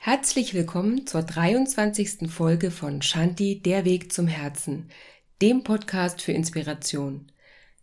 [0.00, 2.30] Herzlich willkommen zur 23.
[2.30, 4.90] Folge von Shanti, der Weg zum Herzen,
[5.42, 7.32] dem Podcast für Inspiration.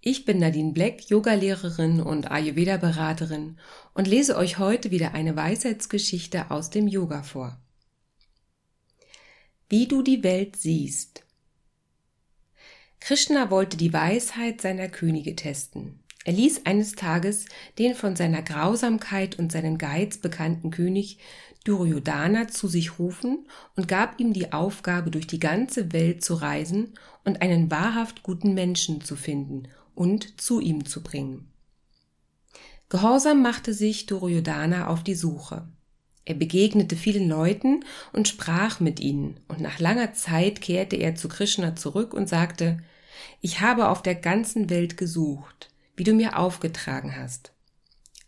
[0.00, 3.58] Ich bin Nadine Black, Yogalehrerin und Ayurveda-Beraterin
[3.94, 7.60] und lese euch heute wieder eine Weisheitsgeschichte aus dem Yoga vor.
[9.68, 11.24] Wie du die Welt siehst.
[12.98, 15.99] Krishna wollte die Weisheit seiner Könige testen.
[16.24, 17.46] Er ließ eines Tages
[17.78, 21.18] den von seiner Grausamkeit und seinen Geiz bekannten König
[21.64, 23.46] Duryodhana zu sich rufen
[23.76, 28.54] und gab ihm die Aufgabe, durch die ganze Welt zu reisen und einen wahrhaft guten
[28.54, 31.50] Menschen zu finden und zu ihm zu bringen.
[32.88, 35.68] Gehorsam machte sich Duryodhana auf die Suche.
[36.24, 41.28] Er begegnete vielen Leuten und sprach mit ihnen, und nach langer Zeit kehrte er zu
[41.28, 42.78] Krishna zurück und sagte,
[43.40, 45.69] ich habe auf der ganzen Welt gesucht,
[46.00, 47.52] wie du mir aufgetragen hast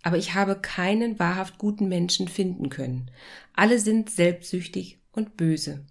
[0.03, 3.11] aber ich habe keinen wahrhaft guten Menschen finden können.
[3.55, 5.87] Alle sind selbstsüchtig und böse.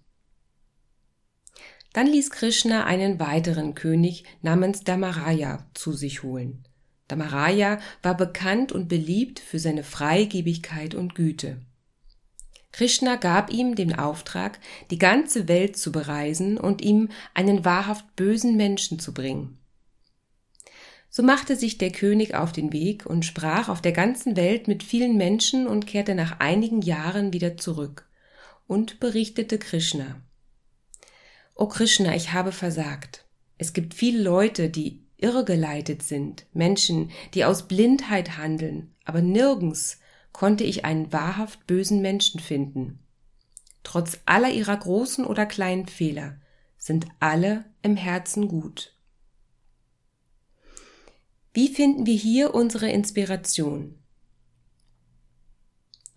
[1.94, 6.66] Dann ließ Krishna einen weiteren König namens Damaraya zu sich holen.
[7.08, 11.60] Damaraya war bekannt und beliebt für seine Freigebigkeit und Güte.
[12.70, 14.58] Krishna gab ihm den Auftrag,
[14.90, 19.58] die ganze Welt zu bereisen und ihm einen wahrhaft bösen Menschen zu bringen.
[21.14, 24.82] So machte sich der König auf den Weg und sprach auf der ganzen Welt mit
[24.82, 28.08] vielen Menschen und kehrte nach einigen Jahren wieder zurück
[28.66, 30.22] und berichtete Krishna.
[31.54, 33.26] O Krishna, ich habe versagt.
[33.58, 40.00] Es gibt viele Leute, die irregeleitet sind, Menschen, die aus Blindheit handeln, aber nirgends
[40.32, 43.00] konnte ich einen wahrhaft bösen Menschen finden.
[43.82, 46.40] Trotz aller ihrer großen oder kleinen Fehler
[46.78, 48.91] sind alle im Herzen gut.
[51.54, 53.98] Wie finden wir hier unsere Inspiration?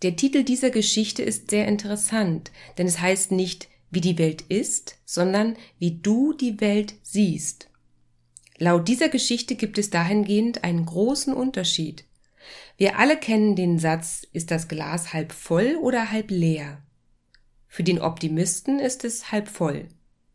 [0.02, 4.98] Der Titel dieser Geschichte ist sehr interessant, denn es heißt nicht, wie die Welt ist,
[5.04, 7.70] sondern wie du die Welt siehst.
[8.58, 12.06] Laut dieser Geschichte gibt es dahingehend einen großen Unterschied.
[12.78, 16.82] Wir alle kennen den Satz, ist das Glas halb voll oder halb leer?
[17.68, 19.90] Für den Optimisten ist es halb voll,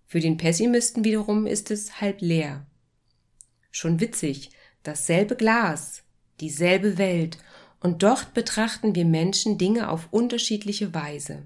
[0.07, 2.67] für den Pessimisten wiederum ist es halb leer.
[3.71, 4.51] Schon witzig,
[4.83, 6.03] dasselbe Glas,
[6.41, 7.39] dieselbe Welt,
[7.81, 11.43] und dort betrachten wir Menschen Dinge auf unterschiedliche Weise.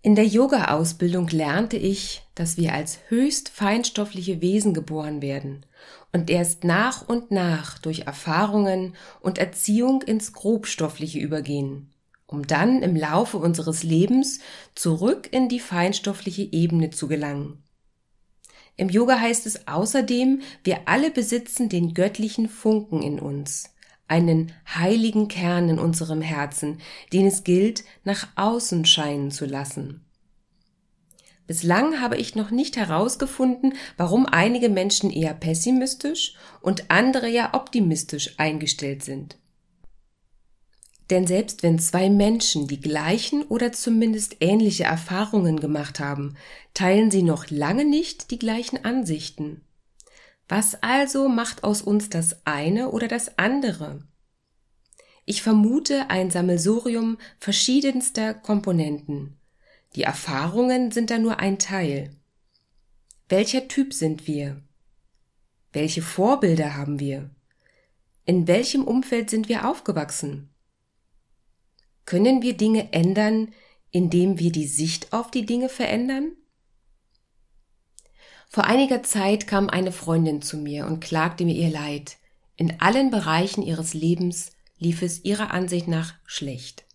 [0.00, 5.66] In der Yoga-Ausbildung lernte ich, dass wir als höchst feinstoffliche Wesen geboren werden
[6.12, 11.90] und erst nach und nach durch Erfahrungen und Erziehung ins Grobstoffliche übergehen,
[12.26, 14.38] um dann im Laufe unseres Lebens
[14.74, 17.62] zurück in die feinstoffliche Ebene zu gelangen.
[18.78, 23.74] Im Yoga heißt es außerdem, wir alle besitzen den göttlichen Funken in uns,
[24.06, 26.78] einen heiligen Kern in unserem Herzen,
[27.12, 30.04] den es gilt, nach außen scheinen zu lassen.
[31.48, 38.38] Bislang habe ich noch nicht herausgefunden, warum einige Menschen eher pessimistisch und andere ja optimistisch
[38.38, 39.38] eingestellt sind.
[41.10, 46.36] Denn selbst wenn zwei Menschen die gleichen oder zumindest ähnliche Erfahrungen gemacht haben,
[46.74, 49.62] teilen sie noch lange nicht die gleichen Ansichten.
[50.48, 54.02] Was also macht aus uns das eine oder das andere?
[55.24, 59.38] Ich vermute ein Sammelsurium verschiedenster Komponenten.
[59.94, 62.10] Die Erfahrungen sind da nur ein Teil.
[63.28, 64.62] Welcher Typ sind wir?
[65.72, 67.30] Welche Vorbilder haben wir?
[68.24, 70.48] In welchem Umfeld sind wir aufgewachsen?
[72.08, 73.52] Können wir Dinge ändern,
[73.90, 76.32] indem wir die Sicht auf die Dinge verändern?
[78.48, 82.16] Vor einiger Zeit kam eine Freundin zu mir und klagte mir ihr Leid.
[82.56, 86.86] In allen Bereichen ihres Lebens lief es ihrer Ansicht nach schlecht.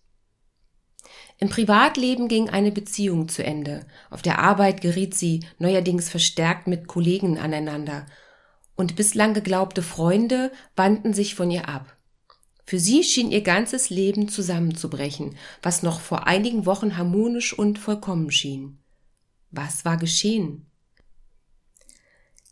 [1.38, 3.86] Im Privatleben ging eine Beziehung zu Ende.
[4.10, 8.06] Auf der Arbeit geriet sie neuerdings verstärkt mit Kollegen aneinander.
[8.74, 11.96] Und bislang geglaubte Freunde wandten sich von ihr ab.
[12.66, 18.30] Für sie schien ihr ganzes Leben zusammenzubrechen, was noch vor einigen Wochen harmonisch und vollkommen
[18.30, 18.78] schien.
[19.50, 20.66] Was war geschehen?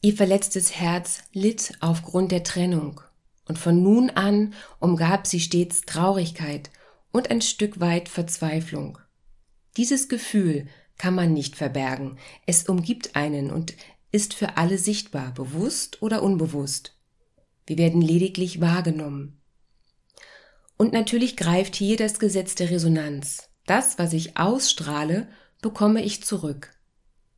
[0.02, 3.00] Ihr verletztes Herz litt aufgrund der Trennung,
[3.46, 6.70] und von nun an umgab sie stets Traurigkeit
[7.10, 8.98] und ein Stück weit Verzweiflung.
[9.76, 10.66] Dieses Gefühl
[10.98, 13.75] kann man nicht verbergen, es umgibt einen und
[14.12, 16.94] ist für alle sichtbar, bewusst oder unbewusst.
[17.66, 19.41] Wir werden lediglich wahrgenommen.
[20.82, 23.49] Und natürlich greift hier das Gesetz der Resonanz.
[23.67, 25.29] Das, was ich ausstrahle,
[25.61, 26.75] bekomme ich zurück.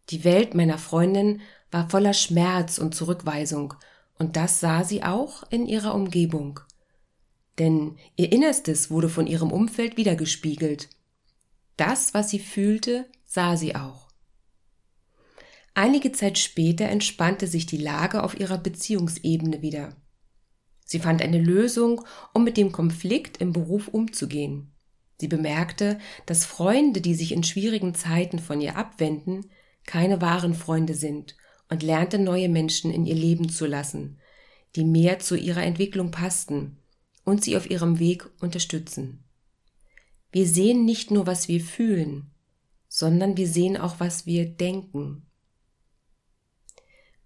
[0.09, 3.75] Die Welt meiner Freundin war voller Schmerz und Zurückweisung,
[4.19, 6.61] und das sah sie auch in ihrer Umgebung.
[7.59, 10.89] Denn ihr Innerstes wurde von ihrem Umfeld wiedergespiegelt,
[11.77, 14.09] Das, was sie fühlte, sah sie auch.
[15.75, 19.95] Einige Zeit später entspannte sich die Lage auf ihrer Beziehungsebene wieder.
[20.85, 24.73] Sie fand eine Lösung, um mit dem Konflikt im Beruf umzugehen.
[25.19, 29.51] Sie bemerkte, dass Freunde, die sich in schwierigen Zeiten von ihr abwenden,
[29.87, 31.37] keine wahren Freunde sind
[31.71, 34.19] und lernte neue Menschen in ihr Leben zu lassen,
[34.77, 36.79] die mehr zu ihrer Entwicklung passten
[37.25, 39.25] und sie auf ihrem Weg unterstützen.
[40.33, 42.31] Wir sehen nicht nur, was wir fühlen,
[42.89, 45.27] sondern wir sehen auch, was wir denken.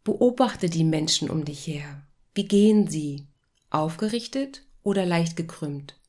[0.05, 2.06] Beobachte die Menschen um dich her.
[2.34, 3.26] Wie gehen sie?
[3.70, 6.00] Aufgerichtet oder leicht gekrümmt?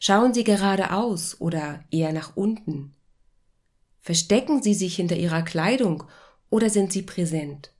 [0.00, 2.94] Schauen sie geradeaus oder eher nach unten?
[4.00, 6.04] Verstecken sie sich hinter ihrer Kleidung
[6.50, 7.72] oder sind sie präsent?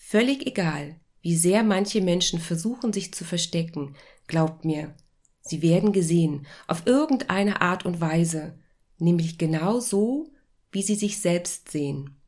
[0.00, 3.94] Völlig egal, wie sehr manche Menschen versuchen, sich zu verstecken,
[4.26, 4.94] glaubt mir,
[5.40, 8.58] sie werden gesehen, auf irgendeine Art und Weise,
[8.98, 10.32] nämlich genau so,
[10.72, 12.20] wie sie sich selbst sehen.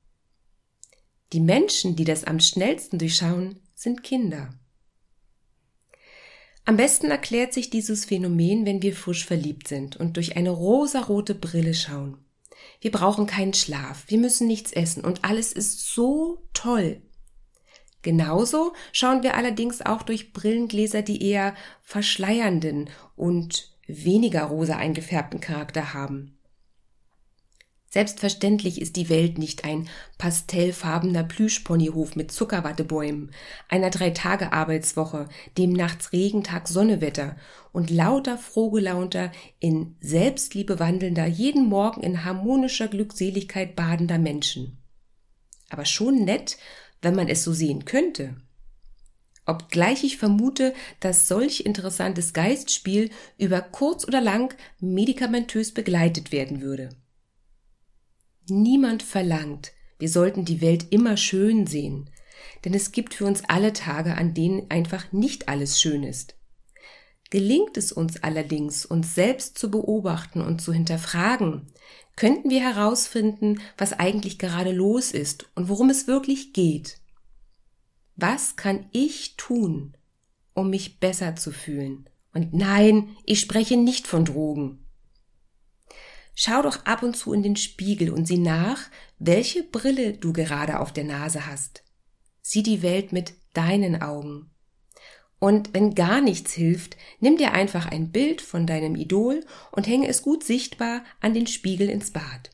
[1.32, 4.59] Die Menschen, die das am schnellsten durchschauen, sind Kinder.
[6.64, 11.34] Am besten erklärt sich dieses Phänomen, wenn wir frisch verliebt sind und durch eine rosarote
[11.34, 12.18] Brille schauen.
[12.80, 17.02] Wir brauchen keinen Schlaf, wir müssen nichts essen und alles ist so toll.
[18.02, 25.92] Genauso schauen wir allerdings auch durch Brillengläser, die eher verschleiernden und weniger rosa eingefärbten Charakter
[25.92, 26.38] haben.
[27.92, 33.32] Selbstverständlich ist die Welt nicht ein pastellfarbener Plüschponyhof mit Zuckerwattebäumen,
[33.68, 35.28] einer Drei-Tage-Arbeitswoche,
[35.58, 37.34] dem nachts Regentag Sonnewetter
[37.72, 44.78] und lauter frohgelaunter, in Selbstliebe wandelnder, jeden Morgen in harmonischer Glückseligkeit badender Menschen.
[45.68, 46.58] Aber schon nett,
[47.02, 48.36] wenn man es so sehen könnte.
[49.46, 56.90] Obgleich ich vermute, dass solch interessantes Geistspiel über kurz oder lang medikamentös begleitet werden würde.
[58.50, 62.10] Niemand verlangt, wir sollten die Welt immer schön sehen,
[62.64, 66.36] denn es gibt für uns alle Tage, an denen einfach nicht alles schön ist.
[67.30, 71.72] Gelingt es uns allerdings, uns selbst zu beobachten und zu hinterfragen,
[72.16, 76.98] könnten wir herausfinden, was eigentlich gerade los ist und worum es wirklich geht.
[78.16, 79.96] Was kann ich tun,
[80.54, 82.08] um mich besser zu fühlen?
[82.34, 84.84] Und nein, ich spreche nicht von Drogen.
[86.42, 88.88] Schau doch ab und zu in den Spiegel und sieh nach,
[89.18, 91.84] welche Brille du gerade auf der Nase hast.
[92.40, 94.48] Sieh die Welt mit deinen Augen.
[95.38, 100.08] Und wenn gar nichts hilft, nimm dir einfach ein Bild von deinem Idol und hänge
[100.08, 102.48] es gut sichtbar an den Spiegel ins Bad.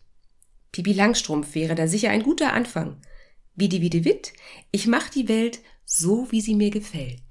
[0.73, 3.01] Pipi Langstrumpf wäre da sicher ein guter Anfang.
[3.55, 4.33] Wie die Witt,
[4.73, 7.23] ich mach die Welt so, wie sie mir gefällt.